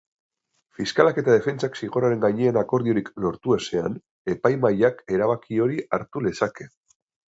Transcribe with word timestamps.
Fiskalak 0.77 1.17
eta 1.21 1.35
defentsak 1.39 1.77
zigorraren 1.81 2.23
gainean 2.23 2.57
akordiorik 2.61 3.11
lortu 3.25 3.55
ezean 3.57 3.99
epaimahaiak 4.35 5.05
erabaki 5.19 5.61
hori 5.67 5.79
hartu 5.99 6.25
lezake. 6.31 6.69